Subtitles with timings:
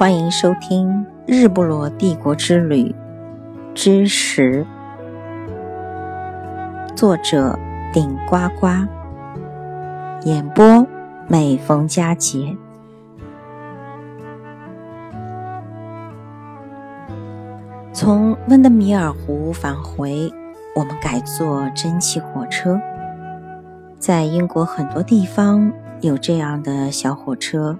[0.00, 0.88] 欢迎收听
[1.26, 2.94] 《日不落帝国之旅
[3.74, 4.64] 之十》，
[6.96, 7.58] 作者
[7.92, 8.66] 顶呱呱，
[10.24, 10.86] 演播
[11.28, 12.56] 每逢佳节。
[17.92, 20.32] 从温德米尔湖返回，
[20.74, 22.80] 我们改坐蒸汽火车，
[23.98, 25.70] 在英国很多地方。
[26.00, 27.76] 有这样的小火车，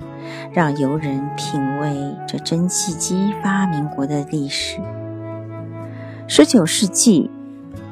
[0.52, 4.78] 让游人品味这蒸汽机发明国的历史。
[6.27, 7.30] 十九世纪，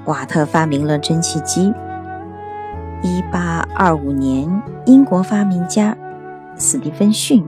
[0.04, 1.72] 瓦特发明了蒸汽机。
[3.02, 5.96] 一八二五年，英国发明家
[6.56, 7.44] 斯蒂芬逊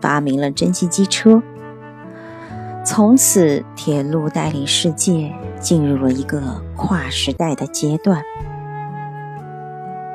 [0.00, 1.42] 发明了蒸汽机车。
[2.84, 6.40] 从此，铁路带领世界进入了一个
[6.76, 8.22] 跨时代的阶段。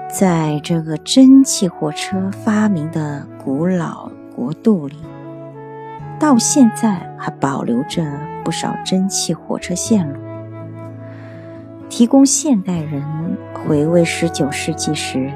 [0.09, 4.97] 在这个蒸汽火车发明的古老国度里，
[6.19, 8.03] 到现在还保留着
[8.43, 10.19] 不少蒸汽火车线路，
[11.89, 13.03] 提供现代人
[13.53, 15.31] 回味十九世纪时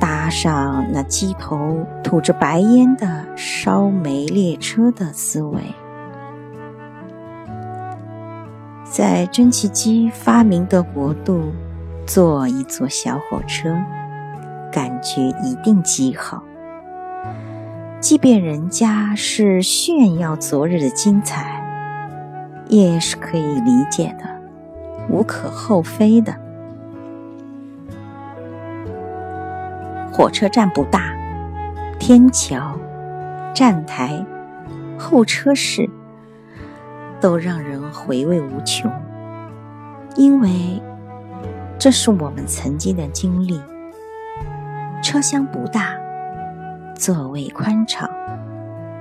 [0.00, 5.62] 搭上那机头吐着白烟的烧煤列车的思维。
[8.84, 11.52] 在蒸汽机发明的国度，
[12.04, 13.76] 坐一坐小火车。
[14.78, 16.40] 感觉一定极好，
[17.98, 21.60] 即便人家是炫耀昨日的精彩，
[22.68, 24.24] 也是可以理解的，
[25.10, 26.32] 无可厚非的。
[30.12, 31.12] 火车站不大，
[31.98, 32.78] 天桥、
[33.52, 34.24] 站台、
[34.96, 35.90] 候车室
[37.20, 38.88] 都让人回味无穷，
[40.14, 40.80] 因为
[41.80, 43.60] 这是我们曾经的经历。
[45.10, 45.96] 车厢不大，
[46.94, 48.10] 座位宽敞，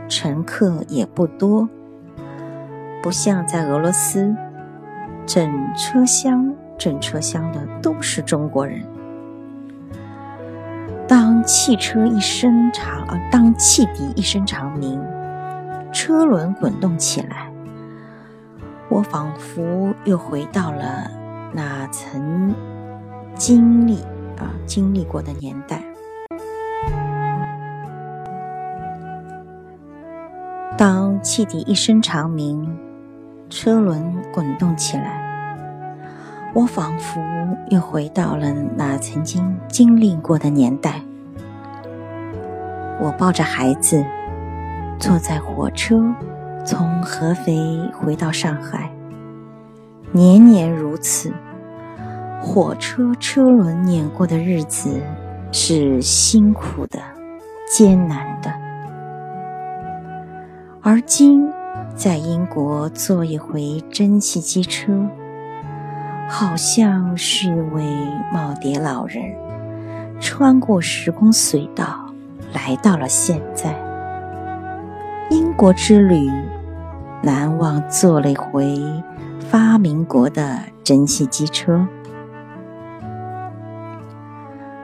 [0.08, 1.68] 乘客也不多，
[3.04, 4.34] 不像在俄罗斯，
[5.26, 8.82] 整车厢整车厢的都是中国人。
[11.10, 14.98] 当汽车一声长，当汽笛一声长鸣，
[15.92, 17.52] 车轮滚动起来，
[18.88, 21.12] 我仿佛又回到了
[21.52, 22.56] 那曾
[23.36, 24.02] 经历
[24.38, 25.84] 啊经历过的年代。
[30.78, 32.78] 当汽笛一声长鸣，
[33.50, 35.58] 车轮滚动起来，
[36.54, 37.20] 我仿佛
[37.72, 41.02] 又回到了那曾经经历过的年代。
[43.02, 44.06] 我抱着孩子，
[45.00, 46.00] 坐在火车，
[46.64, 47.58] 从合肥
[48.00, 48.92] 回到上海。
[50.12, 51.34] 年年如此，
[52.40, 55.02] 火车车轮碾过的日子
[55.52, 57.00] 是辛苦的、
[57.68, 58.67] 艰难的。
[60.90, 61.52] 而今，
[61.98, 64.94] 在英国坐一回蒸汽机车，
[66.30, 67.84] 好像是一位
[68.34, 69.22] 耄耋老人
[70.22, 72.06] 穿过时空隧道，
[72.54, 73.76] 来到了现在。
[75.30, 76.32] 英国之旅，
[77.22, 78.82] 难忘坐了一回
[79.42, 81.86] 发明国的蒸汽机车，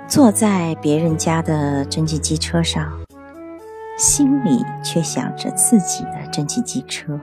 [0.09, 2.91] 坐在别人家的蒸汽机车上。
[3.98, 7.20] 心里却想着自己的蒸汽机车。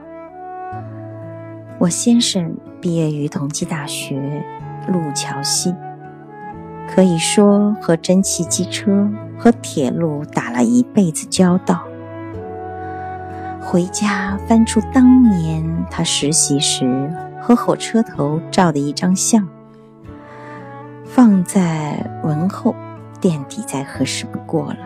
[1.77, 4.43] 我先生毕业于同济大学
[4.87, 5.75] 路桥系，
[6.87, 11.83] 可以说和蒸汽机车和铁路打了一辈子交道。
[13.59, 17.11] 回家翻出当年他实习时
[17.41, 19.47] 和火车头照的一张相，
[21.03, 22.75] 放在文后
[23.19, 24.77] 垫底，再合适不过了。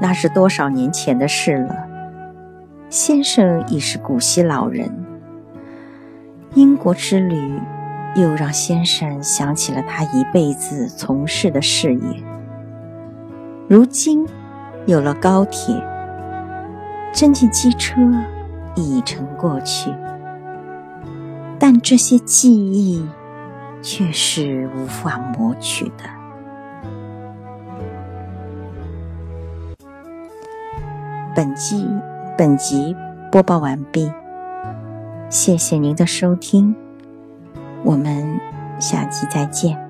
[0.00, 1.74] 那是多少年前的事了。
[2.88, 4.90] 先生已是古稀老人。
[6.54, 7.60] 英国之旅
[8.14, 12.22] 又让先生想起了他一辈子从事的事业。
[13.68, 14.26] 如今
[14.86, 15.74] 有了高铁，
[17.12, 18.00] 蒸汽机车
[18.74, 19.92] 已成过去，
[21.58, 23.06] 但这些记忆
[23.82, 26.15] 却是无法抹去的。
[31.36, 31.86] 本集
[32.38, 32.96] 本集
[33.30, 34.10] 播报完毕，
[35.28, 36.74] 谢谢您的收听，
[37.84, 38.40] 我们
[38.80, 39.85] 下期再见。